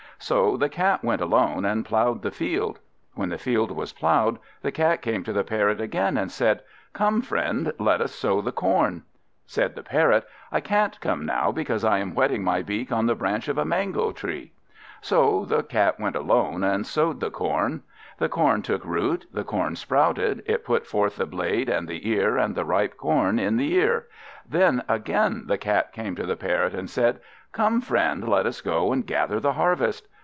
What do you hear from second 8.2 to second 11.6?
the corn." Said the Parrot, "I can't come now,